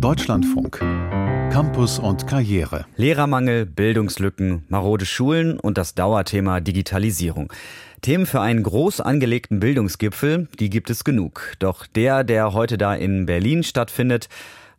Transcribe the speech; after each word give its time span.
Deutschlandfunk. 0.00 0.78
Campus 1.52 1.98
und 1.98 2.26
Karriere. 2.26 2.86
Lehrermangel, 2.96 3.66
Bildungslücken, 3.66 4.64
marode 4.68 5.04
Schulen 5.04 5.60
und 5.60 5.76
das 5.76 5.94
Dauerthema 5.94 6.60
Digitalisierung. 6.60 7.52
Themen 8.00 8.24
für 8.24 8.40
einen 8.40 8.62
groß 8.62 9.02
angelegten 9.02 9.60
Bildungsgipfel, 9.60 10.48
die 10.58 10.70
gibt 10.70 10.88
es 10.88 11.04
genug. 11.04 11.52
Doch 11.58 11.86
der, 11.86 12.24
der 12.24 12.54
heute 12.54 12.78
da 12.78 12.94
in 12.94 13.26
Berlin 13.26 13.62
stattfindet, 13.62 14.30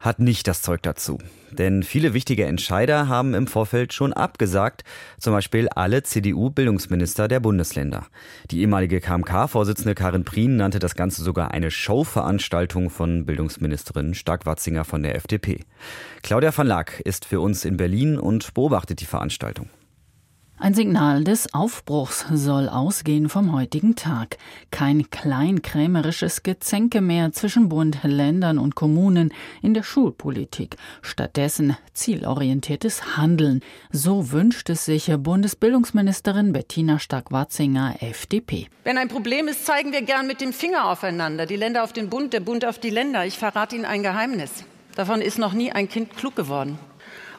hat 0.02 0.20
nicht 0.20 0.48
das 0.48 0.62
Zeug 0.62 0.82
dazu. 0.82 1.20
Denn 1.52 1.84
viele 1.84 2.14
wichtige 2.14 2.46
Entscheider 2.46 3.08
haben 3.08 3.34
im 3.34 3.48
Vorfeld 3.48 3.94
schon 3.94 4.14
abgesagt, 4.14 4.84
zum 5.20 5.34
Beispiel 5.34 5.70
alle 5.70 6.04
CDU-Bildungsminister 6.04 7.28
der 7.28 7.40
Bundesländer. 7.40 8.08
Die 8.50 8.62
ehemalige 8.62 9.00
KMK-Vorsitzende 9.00 9.96
Karin 9.96 10.26
Prien 10.26 10.58
nannte 10.58 10.80
das 10.80 10.96
Ganze 10.96 11.24
sogar 11.24 11.52
eine 11.52 11.72
Showveranstaltung 11.72 12.90
von 12.90 13.26
Bildungsministerin 13.26 14.14
Stark-Watzinger 14.14 14.86
von 14.86 15.04
der 15.04 15.16
FDP. 15.16 15.64
Claudia 16.24 16.56
van 16.56 16.68
Lack 16.68 17.00
ist 17.02 17.26
für 17.26 17.40
uns 17.40 17.64
in 17.64 17.78
Berlin 17.78 18.18
und 18.18 18.54
beobachtet 18.54 19.02
die 19.02 19.06
Veranstaltung. 19.06 19.70
Ein 20.64 20.76
Signal 20.76 21.24
des 21.24 21.56
Aufbruchs 21.56 22.24
soll 22.32 22.70
ausgehen 22.70 23.30
vom 23.30 23.52
heutigen 23.52 23.96
Tag. 23.96 24.38
Kein 24.70 25.10
kleinkrämerisches 25.10 26.44
Gezänke 26.44 27.02
mehr 27.02 27.32
zwischen 27.32 27.68
Bund, 27.68 27.98
Ländern 28.04 28.60
und 28.60 28.76
Kommunen 28.76 29.34
in 29.64 29.74
der 29.74 29.82
Schulpolitik. 29.82 30.76
Stattdessen 31.02 31.76
zielorientiertes 31.94 33.18
Handeln. 33.18 33.62
So 33.92 34.32
wünscht 34.32 34.70
es 34.70 34.86
sich 34.86 35.12
Bundesbildungsministerin 35.12 36.54
Bettina 36.54 37.00
Stark-Watzinger, 37.00 37.96
FDP. 38.00 38.68
Wenn 38.84 39.00
ein 39.00 39.08
Problem 39.08 39.48
ist, 39.48 39.66
zeigen 39.66 39.92
wir 39.92 40.04
gern 40.04 40.28
mit 40.28 40.42
dem 40.42 40.54
Finger 40.54 40.92
aufeinander. 40.92 41.48
Die 41.48 41.56
Länder 41.56 41.84
auf 41.84 41.92
den 41.92 42.08
Bund, 42.08 42.34
der 42.34 42.40
Bund 42.40 42.66
auf 42.66 42.78
die 42.78 42.92
Länder. 42.92 43.26
Ich 43.26 43.40
verrate 43.40 43.76
Ihnen 43.76 43.86
ein 43.86 44.04
Geheimnis. 44.04 44.52
Davon 44.96 45.22
ist 45.22 45.40
noch 45.40 45.54
nie 45.54 45.72
ein 45.72 45.90
Kind 45.90 46.16
klug 46.16 46.36
geworden. 46.36 46.78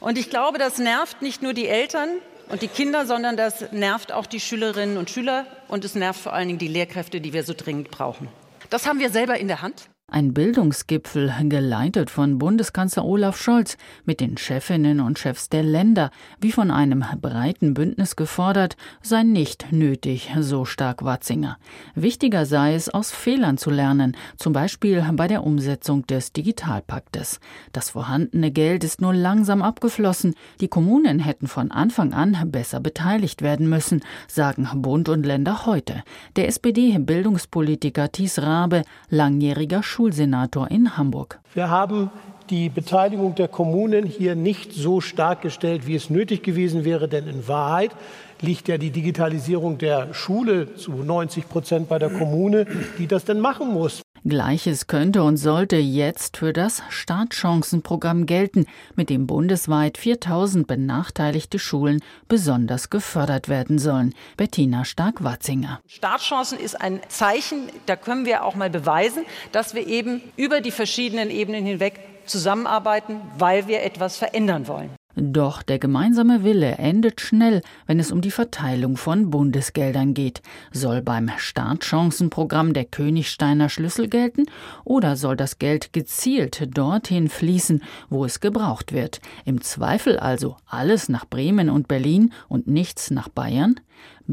Und 0.01 0.19
ich 0.19 0.29
glaube, 0.29 0.59
das 0.59 0.79
nervt 0.79 1.23
nicht 1.23 1.41
nur 1.41 1.53
die 1.53 1.69
Eltern, 1.69 2.09
und 2.49 2.63
die 2.63 2.69
Kinder, 2.69 3.07
sondern 3.07 3.37
das 3.37 3.73
nervt 3.73 4.13
auch 4.13 4.27
die 4.27 4.41
Schülerinnen 4.41 4.97
und 4.97 5.11
Schüler 5.11 5.47
und 5.69 5.85
es 5.85 5.95
nervt 5.95 6.21
vor 6.21 6.33
allen 6.33 6.49
Dingen 6.49 6.59
die 6.59 6.69
Lehrkräfte, 6.69 7.21
die 7.21 7.33
wir 7.33 7.45
so 7.45 7.55
dringend 7.57 7.91
brauchen. 7.91 8.29
Das 8.71 8.87
haben 8.87 8.99
wir 9.01 9.11
selber 9.11 9.39
in 9.39 9.49
der 9.49 9.63
Hand. 9.63 9.89
Ein 10.13 10.35
Bildungsgipfel, 10.35 11.33
geleitet 11.45 12.11
von 12.11 12.37
Bundeskanzler 12.37 13.07
Olaf 13.07 13.39
Scholz 13.39 13.79
mit 14.05 14.21
den 14.21 14.37
Chefinnen 14.37 15.01
und 15.01 15.19
Chefs 15.19 15.49
der 15.49 15.63
Länder, 15.63 16.11
wie 16.39 16.53
von 16.53 16.71
einem 16.71 17.03
breiten 17.23 17.73
Bündnis 17.73 18.15
gefordert, 18.15 18.77
sei 19.01 19.23
nicht 19.23 19.73
nötig, 19.73 20.31
so 20.39 20.67
stark 20.67 21.03
Watzinger. 21.03 21.57
Wichtiger 21.95 22.45
sei 22.45 22.75
es, 22.75 22.91
aus 22.91 23.11
Fehlern 23.11 23.57
zu 23.57 23.71
lernen, 23.71 24.15
zum 24.37 24.53
Beispiel 24.53 25.03
bei 25.15 25.29
der 25.29 25.45
Umsetzung 25.45 26.07
des 26.07 26.35
Digitalpaktes. 26.35 27.41
Das 27.73 27.89
vorhandene 27.89 28.51
Geld 28.51 28.85
ist 28.85 29.01
nur 29.01 29.15
langsam 29.15 29.63
abgeflossen. 29.63 30.35
Die 30.61 30.69
Kommunen 30.69 31.21
hätten 31.21 31.47
von 31.47 31.71
Anfang 31.71 32.13
an 32.13 32.37
besser 32.51 32.81
beteiligt 32.81 33.41
werden 33.41 33.67
müssen, 33.67 34.03
sagen 34.29 34.69
Bund 34.75 35.09
und 35.09 35.25
Länder 35.25 35.65
heute. 35.65 36.03
Der 36.37 36.49
SPD-Bildungspolitiker 36.49 38.13
Thies 38.13 38.39
Rabe, 38.39 38.83
langjähriger 39.09 39.83
Schul 39.83 40.02
Schulsenator 40.03 40.69
in 40.69 40.97
Hamburg. 40.97 41.39
Wir 41.55 41.71
haben 41.71 42.11
die 42.51 42.69
Beteiligung 42.69 43.37
der 43.37 43.47
Kommunen 43.47 44.05
hier 44.05 44.35
nicht 44.35 44.73
so 44.73 45.01
stark 45.01 45.43
gestellt, 45.43 45.87
wie 45.87 45.95
es 45.95 46.11
nötig 46.11 46.43
gewesen 46.43 46.85
wäre, 46.85 47.07
denn 47.07 47.29
in 47.29 47.47
Wahrheit 47.47 47.93
liegt 48.41 48.67
ja 48.67 48.79
die 48.79 48.91
Digitalisierung 48.91 49.79
der 49.79 50.13
Schule 50.13 50.75
zu 50.75 50.91
90 50.91 51.49
Prozent 51.49 51.89
bei 51.89 52.01
der 52.01 52.11
Kommune, 52.11 52.67
die 52.99 53.07
das 53.07 53.25
denn 53.25 53.39
machen 53.39 53.73
muss. 53.73 54.03
Gleiches 54.25 54.87
könnte 54.87 55.23
und 55.23 55.37
sollte 55.37 55.77
jetzt 55.77 56.37
für 56.37 56.53
das 56.53 56.83
Startchancenprogramm 56.91 58.27
gelten, 58.27 58.67
mit 58.95 59.11
dem 59.11 59.27
bundesweit 59.27 59.99
4000 59.99 60.67
benachteiligte 60.67 61.59
Schulen 61.59 62.01
besonders 62.29 62.89
gefördert 62.89 63.49
werden 63.49 63.79
sollen. 63.79 64.15
Bettina 64.37 64.85
Stark-Watzinger. 64.85 65.81
Startchancen 65.87 66.59
ist 66.59 66.81
ein 66.81 67.01
Zeichen, 67.09 67.69
da 67.87 67.97
können 67.97 68.25
wir 68.25 68.45
auch 68.45 68.55
mal 68.55 68.71
beweisen, 68.71 69.25
dass 69.51 69.75
wir 69.75 69.87
eben 69.87 70.23
über 70.37 70.61
die 70.61 70.71
verschiedenen 70.71 71.31
Ebenen 71.31 71.67
hinweg 71.67 72.01
zusammenarbeiten, 72.27 73.21
weil 73.39 73.67
wir 73.67 73.83
etwas 73.83 74.17
verändern 74.17 74.69
wollen. 74.69 74.91
Doch 75.15 75.63
der 75.63 75.79
gemeinsame 75.79 76.43
Wille 76.43 76.73
endet 76.79 77.21
schnell, 77.21 77.61
wenn 77.87 78.01
es 78.01 78.11
um 78.13 78.23
die 78.23 78.31
Verteilung 78.31 78.97
von 78.97 79.31
Bundesgeldern 79.31 80.15
geht. 80.15 80.41
Soll 80.73 81.03
beim 81.03 81.31
Startchancenprogramm 81.37 82.73
der 82.73 82.87
Königsteiner 82.87 83.69
Schlüssel 83.69 84.09
gelten 84.09 84.47
oder 84.85 85.17
soll 85.17 85.37
das 85.37 85.59
Geld 85.59 85.93
gezielt 85.93 86.69
dorthin 86.77 87.29
fließen, 87.29 87.83
wo 88.09 88.25
es 88.25 88.41
gebraucht 88.41 88.93
wird? 88.93 89.21
Im 89.45 89.61
Zweifel 89.61 90.19
also 90.19 90.57
alles 90.67 91.11
nach 91.11 91.27
Bremen 91.27 91.69
und 91.69 91.89
Berlin 91.89 92.33
und 92.49 92.67
nichts 92.67 93.11
nach 93.11 93.29
Bayern? 93.29 93.77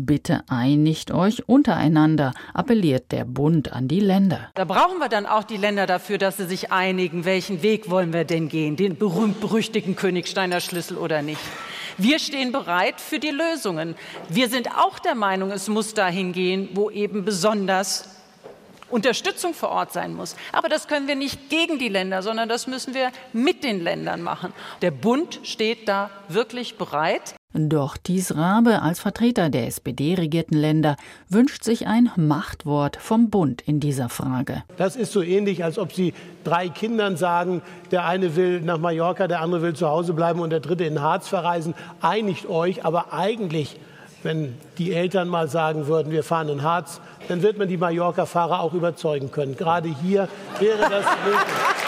Bitte 0.06 0.44
einigt 0.48 1.12
euch 1.12 1.50
untereinander, 1.50 2.34
appelliert 2.54 3.12
der 3.12 3.26
Bund 3.26 3.74
an 3.74 3.88
die 3.88 4.00
Länder. 4.00 4.50
Da 4.56 4.64
brauchen 4.66 5.00
wir 5.00 5.10
dann 5.10 5.26
auch 5.26 5.44
die 5.44 5.58
Länder 5.58 5.88
dafür, 5.88 6.18
dass 6.18 6.38
sie 6.38 6.46
sich 6.46 6.72
einigen, 6.72 7.26
welchen 7.26 7.62
Weg 7.62 7.90
wollen 7.90 8.14
wir 8.14 8.24
denn 8.24 8.48
gehen, 8.48 8.76
den 8.76 8.98
berühmt-berüchtigten 8.98 9.96
Königsteiner 9.96 10.62
Schlüssel 10.62 10.98
oder 10.98 11.22
nicht. 11.22 11.42
Wir 11.98 12.20
stehen 12.20 12.54
bereit 12.54 13.02
für 13.02 13.20
die 13.20 13.32
Lösungen. 13.32 13.96
Wir 14.30 14.48
sind 14.48 14.70
auch 14.72 15.00
der 15.00 15.16
Meinung, 15.16 15.52
es 15.52 15.68
muss 15.68 15.94
dahin 15.94 16.32
gehen, 16.32 16.70
wo 16.74 16.90
eben 16.90 17.26
besonders 17.26 18.16
Unterstützung 18.90 19.54
vor 19.54 19.70
Ort 19.70 19.92
sein 19.92 20.14
muss. 20.14 20.36
Aber 20.52 20.70
das 20.70 20.88
können 20.88 21.08
wir 21.08 21.16
nicht 21.16 21.50
gegen 21.50 21.78
die 21.78 21.90
Länder, 21.90 22.22
sondern 22.22 22.48
das 22.48 22.68
müssen 22.68 22.94
wir 22.94 23.12
mit 23.34 23.64
den 23.64 23.84
Ländern 23.84 24.22
machen. 24.22 24.54
Der 24.82 24.92
Bund 24.92 25.42
steht 25.44 25.88
da 25.88 26.10
wirklich 26.30 26.78
bereit. 26.78 27.36
Doch 27.54 27.98
Thies 27.98 28.36
Rabe 28.36 28.84
als 28.84 29.00
Vertreter 29.00 29.50
der 29.50 29.66
SPD-regierten 29.66 30.56
Länder 30.56 30.98
wünscht 31.30 31.64
sich 31.64 31.88
ein 31.88 32.12
Machtwort 32.16 32.98
vom 32.98 33.32
Bund 33.32 33.64
in 33.64 33.80
dieser 33.80 34.08
Frage. 34.08 34.64
Das 34.78 34.96
ist 34.96 35.12
so 35.12 35.24
ähnlich, 35.24 35.64
als 35.64 35.80
ob 35.80 35.92
Sie 35.92 36.14
drei 36.44 36.70
Kindern 36.70 37.18
sagen, 37.18 37.64
der 37.90 38.06
eine 38.06 38.36
will 38.36 38.62
nach 38.62 38.78
Mallorca, 38.78 39.28
der 39.28 39.42
andere 39.42 39.64
will 39.64 39.74
zu 39.74 39.90
Hause 39.90 40.14
bleiben 40.14 40.42
und 40.42 40.52
der 40.52 40.60
dritte 40.60 40.84
in 40.84 41.02
Harz 41.02 41.28
verreisen. 41.28 41.74
Einigt 42.02 42.48
euch, 42.48 42.86
aber 42.86 43.14
eigentlich, 43.14 43.80
wenn 44.22 44.56
die 44.78 44.94
Eltern 44.94 45.28
mal 45.28 45.48
sagen 45.48 45.88
würden, 45.88 46.12
wir 46.12 46.24
fahren 46.24 46.50
in 46.50 46.62
Harz, 46.62 47.02
dann 47.30 47.42
wird 47.42 47.58
man 47.58 47.68
die 47.68 47.78
Mallorca-Fahrer 47.78 48.60
auch 48.60 48.76
überzeugen 48.76 49.32
können. 49.32 49.58
Gerade 49.58 49.90
hier 49.90 50.28
wäre 50.60 50.82
das 50.82 51.06
möglich. 51.26 51.79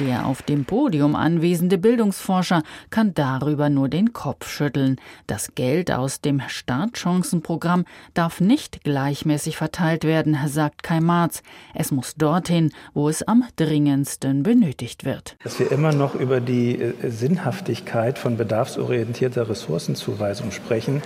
Der 0.00 0.26
auf 0.26 0.42
dem 0.42 0.64
Podium 0.66 1.16
anwesende 1.16 1.78
Bildungsforscher 1.78 2.62
kann 2.90 3.14
darüber 3.14 3.70
nur 3.70 3.88
den 3.88 4.12
Kopf 4.12 4.48
schütteln. 4.48 5.00
Das 5.26 5.54
Geld 5.54 5.90
aus 5.90 6.20
dem 6.20 6.42
Startchancenprogramm 6.46 7.86
darf 8.12 8.40
nicht 8.40 8.84
gleichmäßig 8.84 9.56
verteilt 9.56 10.04
werden, 10.04 10.36
sagt 10.48 10.82
Kai 10.82 11.00
Marz. 11.00 11.42
Es 11.72 11.92
muss 11.92 12.14
dorthin, 12.14 12.72
wo 12.92 13.08
es 13.08 13.22
am 13.22 13.44
dringendsten 13.56 14.42
benötigt 14.42 15.04
wird. 15.04 15.36
Dass 15.44 15.58
wir 15.58 15.72
immer 15.72 15.92
noch 15.92 16.14
über 16.14 16.40
die 16.40 16.80
äh, 16.80 17.10
Sinnhaftigkeit 17.10 18.18
von 18.18 18.36
bedarfsorientierter 18.36 19.48
Ressourcenzuweisung 19.48 20.50
sprechen, 20.50 21.00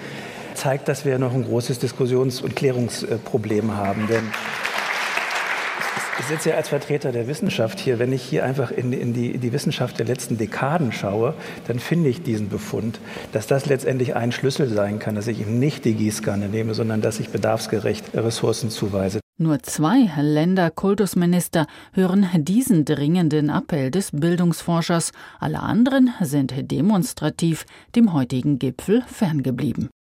zeigt, 0.54 0.88
dass 0.88 1.04
wir 1.04 1.18
noch 1.18 1.32
ein 1.32 1.44
großes 1.44 1.78
Diskussions- 1.78 2.40
und 2.40 2.56
Klärungsproblem 2.56 3.76
haben. 3.76 4.08
Denn 4.08 4.24
ich 6.20 6.26
sitze 6.26 6.50
ja 6.50 6.56
als 6.56 6.69
Vertreter 6.69 7.12
der 7.12 7.26
Wissenschaft 7.28 7.81
hier. 7.81 7.98
Wenn 7.98 8.12
ich 8.12 8.22
hier 8.22 8.44
einfach 8.44 8.70
in, 8.70 8.92
in, 8.92 9.14
die, 9.14 9.31
in, 9.31 9.41
die, 9.41 9.53
Wissenschaft 9.53 9.98
der 9.98 10.04
letzten 10.04 10.36
Dekaden 10.36 10.92
schaue, 10.92 11.34
dann 11.66 11.78
finde 11.78 12.10
ich 12.10 12.22
diesen 12.22 12.50
Befund, 12.50 13.00
dass 13.32 13.47
das 13.47 13.66
letztendlich 13.66 14.14
ein 14.14 14.31
Schlüssel 14.31 14.69
sein 14.69 14.98
kann, 14.98 15.14
dass 15.14 15.26
ich 15.26 15.41
eben 15.41 15.58
nicht 15.58 15.86
die 15.86 15.94
Gießkanne 15.94 16.48
nehme, 16.48 16.75
sondern 16.75 17.00
dass 17.00 17.20
ich 17.20 17.31
bedarfsgerecht 17.31 18.14
Ressourcen 18.14 18.69
zuweise. 18.69 19.20
Nur 19.38 19.62
zwei 19.62 20.10
Länderkultusminister 20.20 21.66
hören 21.94 22.28
diesen 22.34 22.84
dringenden 22.84 23.48
Appell 23.48 23.91
des 23.91 24.10
Bildungsforschers. 24.12 25.12
Alle 25.38 25.61
anderen 25.61 26.11
sind 26.20 26.52
demonstrativ 26.70 27.64
dem 27.96 28.12
heutigen 28.12 28.58
Gipfel 28.58 29.02
ferngeblieben. 29.06 29.88